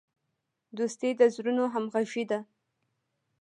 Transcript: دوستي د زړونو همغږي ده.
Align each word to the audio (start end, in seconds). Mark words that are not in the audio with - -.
دوستي 0.77 1.09
د 1.19 1.21
زړونو 1.35 1.63
همغږي 1.73 2.23
ده. 2.31 2.39